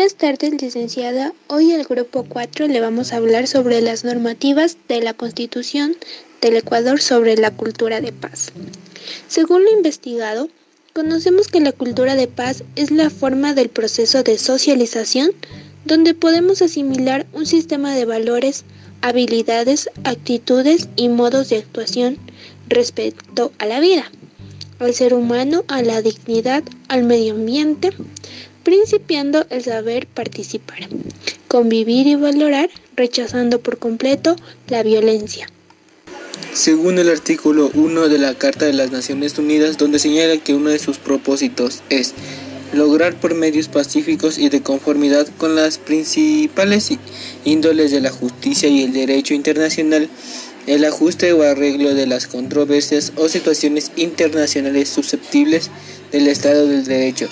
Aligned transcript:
Buenas 0.00 0.14
tardes, 0.14 0.62
licenciada. 0.62 1.34
Hoy 1.48 1.72
al 1.72 1.84
grupo 1.84 2.24
4 2.26 2.68
le 2.68 2.80
vamos 2.80 3.12
a 3.12 3.18
hablar 3.18 3.46
sobre 3.46 3.82
las 3.82 4.02
normativas 4.02 4.78
de 4.88 5.02
la 5.02 5.12
Constitución 5.12 5.94
del 6.40 6.56
Ecuador 6.56 7.02
sobre 7.02 7.36
la 7.36 7.50
cultura 7.50 8.00
de 8.00 8.10
paz. 8.10 8.50
Según 9.28 9.62
lo 9.62 9.70
investigado, 9.70 10.48
conocemos 10.94 11.48
que 11.48 11.60
la 11.60 11.72
cultura 11.72 12.14
de 12.14 12.28
paz 12.28 12.64
es 12.76 12.90
la 12.90 13.10
forma 13.10 13.52
del 13.52 13.68
proceso 13.68 14.22
de 14.22 14.38
socialización 14.38 15.32
donde 15.84 16.14
podemos 16.14 16.62
asimilar 16.62 17.26
un 17.34 17.44
sistema 17.44 17.94
de 17.94 18.06
valores, 18.06 18.64
habilidades, 19.02 19.90
actitudes 20.04 20.88
y 20.96 21.10
modos 21.10 21.50
de 21.50 21.58
actuación 21.58 22.16
respecto 22.70 23.52
a 23.58 23.66
la 23.66 23.80
vida, 23.80 24.10
al 24.78 24.94
ser 24.94 25.12
humano, 25.12 25.62
a 25.68 25.82
la 25.82 26.00
dignidad, 26.00 26.64
al 26.88 27.04
medio 27.04 27.34
ambiente, 27.34 27.92
principiando 28.62 29.46
el 29.50 29.64
saber 29.64 30.06
participar, 30.06 30.88
convivir 31.48 32.06
y 32.06 32.14
valorar, 32.14 32.70
rechazando 32.96 33.60
por 33.60 33.78
completo 33.78 34.36
la 34.68 34.82
violencia. 34.82 35.48
Según 36.52 36.98
el 36.98 37.08
artículo 37.08 37.70
1 37.74 38.08
de 38.08 38.18
la 38.18 38.34
Carta 38.34 38.64
de 38.66 38.72
las 38.72 38.90
Naciones 38.90 39.38
Unidas, 39.38 39.78
donde 39.78 39.98
señala 39.98 40.36
que 40.38 40.54
uno 40.54 40.70
de 40.70 40.78
sus 40.78 40.98
propósitos 40.98 41.82
es 41.90 42.14
lograr 42.72 43.14
por 43.14 43.34
medios 43.34 43.68
pacíficos 43.68 44.38
y 44.38 44.48
de 44.48 44.62
conformidad 44.62 45.26
con 45.38 45.54
las 45.54 45.78
principales 45.78 46.90
índoles 47.44 47.90
de 47.90 48.00
la 48.00 48.10
justicia 48.10 48.68
y 48.68 48.82
el 48.82 48.92
derecho 48.92 49.34
internacional, 49.34 50.08
el 50.66 50.84
ajuste 50.84 51.32
o 51.32 51.42
arreglo 51.42 51.94
de 51.94 52.06
las 52.06 52.26
controversias 52.26 53.12
o 53.16 53.28
situaciones 53.28 53.90
internacionales 53.96 54.88
susceptibles 54.88 55.70
del 56.12 56.28
Estado 56.28 56.66
del 56.66 56.84
Derecho, 56.84 57.28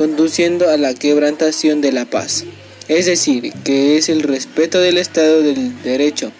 conduciendo 0.00 0.70
a 0.70 0.78
la 0.78 0.94
quebrantación 0.94 1.82
de 1.82 1.92
la 1.92 2.06
paz. 2.06 2.46
Es 2.88 3.04
decir, 3.04 3.52
que 3.64 3.98
es 3.98 4.08
el 4.08 4.22
respeto 4.22 4.80
del 4.80 4.96
Estado 4.96 5.42
del 5.42 5.82
Derecho, 5.82 6.32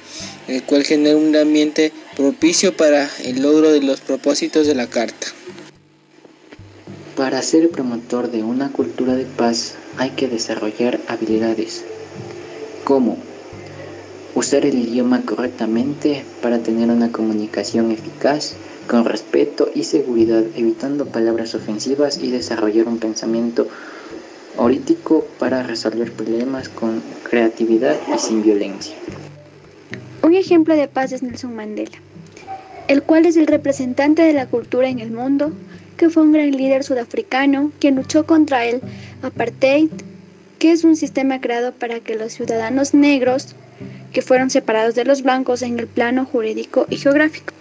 el 0.48 0.62
cual 0.62 0.83
genera 0.83 1.19
un 1.19 1.36
ambiente 1.36 1.92
propicio 2.16 2.75
para 2.75 3.11
el 3.22 3.42
logro 3.42 3.70
de 3.70 3.83
los 3.83 4.00
propósitos 4.00 4.66
de 4.66 4.75
la 4.75 4.86
Carta. 4.86 5.27
Para 7.19 7.42
ser 7.42 7.69
promotor 7.69 8.31
de 8.31 8.42
una 8.42 8.72
cultura 8.72 9.14
de 9.14 9.27
paz 9.27 9.75
hay 9.98 10.08
que 10.12 10.27
desarrollar 10.27 10.98
habilidades 11.06 11.84
como 12.84 13.19
usar 14.34 14.64
el 14.64 14.78
idioma 14.78 15.20
correctamente 15.27 16.25
para 16.41 16.61
tener 16.61 16.88
una 16.88 17.12
comunicación 17.12 17.91
eficaz, 17.91 18.55
con 18.91 19.05
respeto 19.05 19.70
y 19.72 19.84
seguridad, 19.84 20.42
evitando 20.56 21.06
palabras 21.06 21.55
ofensivas 21.55 22.19
y 22.19 22.33
desarrollar 22.33 22.88
un 22.88 22.98
pensamiento 22.98 23.69
holítico 24.56 25.24
para 25.38 25.62
resolver 25.62 26.10
problemas 26.10 26.69
con 26.69 27.00
creatividad 27.22 27.97
y 28.12 28.19
sin 28.19 28.42
violencia. 28.42 28.97
Un 30.24 30.34
ejemplo 30.34 30.74
de 30.74 30.88
paz 30.88 31.12
es 31.12 31.22
Nelson 31.22 31.55
Mandela, 31.55 31.98
el 32.88 33.05
cual 33.05 33.27
es 33.27 33.36
el 33.36 33.47
representante 33.47 34.22
de 34.22 34.32
la 34.32 34.47
cultura 34.47 34.88
en 34.88 34.98
el 34.98 35.12
mundo, 35.12 35.52
que 35.97 36.10
fue 36.10 36.25
un 36.25 36.32
gran 36.32 36.50
líder 36.50 36.82
sudafricano 36.82 37.70
quien 37.78 37.94
luchó 37.94 38.27
contra 38.27 38.64
el 38.64 38.80
apartheid, 39.22 39.91
que 40.58 40.72
es 40.72 40.82
un 40.82 40.97
sistema 40.97 41.41
creado 41.41 41.70
para 41.70 42.00
que 42.00 42.16
los 42.16 42.32
ciudadanos 42.32 42.92
negros 42.92 43.54
que 44.12 44.20
fueron 44.20 44.50
separados 44.50 44.97
de 44.97 45.04
los 45.04 45.22
blancos 45.22 45.62
en 45.62 45.78
el 45.78 45.86
plano 45.86 46.25
jurídico 46.25 46.88
y 46.91 46.97
geográfico. 46.97 47.54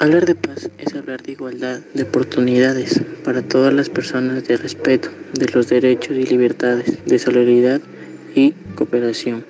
Hablar 0.00 0.26
de 0.26 0.36
paz 0.36 0.70
es 0.78 0.94
hablar 0.94 1.24
de 1.24 1.32
igualdad 1.32 1.80
de 1.92 2.04
oportunidades 2.04 3.00
para 3.24 3.42
todas 3.42 3.74
las 3.74 3.88
personas, 3.88 4.46
de 4.46 4.56
respeto 4.56 5.08
de 5.32 5.48
los 5.48 5.68
derechos 5.68 6.16
y 6.16 6.22
libertades, 6.24 7.04
de 7.04 7.18
solidaridad 7.18 7.80
y 8.32 8.52
cooperación, 8.76 9.44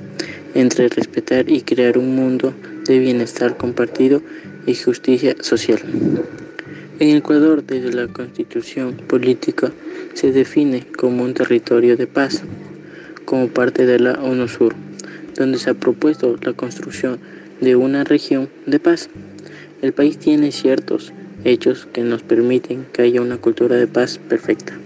entre 0.55 0.89
respetar 0.89 1.51
y 1.51 1.61
crear 1.61 1.99
un 1.99 2.17
mundo 2.17 2.55
de 2.87 2.99
bienestar 2.99 3.59
compartido 3.59 4.23
y 4.65 4.75
justicia 4.75 5.37
social. 5.41 5.81
En 6.99 7.15
Ecuador, 7.15 7.63
desde 7.63 7.93
la 7.93 8.09
constitución 8.11 8.97
política, 9.07 9.71
se 10.15 10.33
define 10.33 10.87
como 10.97 11.25
un 11.25 11.35
territorio 11.35 11.95
de 11.99 12.07
paz, 12.07 12.43
como 13.27 13.49
parte 13.49 13.85
de 13.85 13.99
la 13.99 14.19
UNOSUR, 14.19 14.75
donde 15.37 15.59
se 15.59 15.69
ha 15.69 15.75
propuesto 15.75 16.39
la 16.41 16.55
construcción 16.55 17.19
de 17.61 17.77
una 17.77 18.03
región 18.05 18.49
de 18.65 18.81
paz. 18.81 19.11
El 19.81 19.93
país 19.95 20.19
tiene 20.19 20.51
ciertos 20.51 21.15
hechos 21.45 21.87
que 21.87 22.03
nos 22.03 22.25
permiten 22.25 22.89
que 22.93 23.03
haya 23.03 23.23
una 23.23 23.39
cultura 23.39 23.77
de 23.77 23.87
paz 23.87 24.19
perfecta. 24.19 24.83